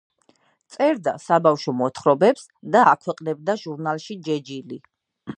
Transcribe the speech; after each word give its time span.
წერდა 0.75 1.11
საბავშვო 1.25 1.73
მოთხრობებს 1.81 2.47
და 2.75 2.81
აქვეყნებდა 2.93 3.55
ჟურნალში 3.65 4.17
„ჯეჯილი“. 4.29 4.81